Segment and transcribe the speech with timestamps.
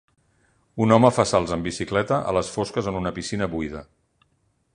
[0.85, 3.85] Un home fa salts en bicicleta a les fosques en una piscina buida.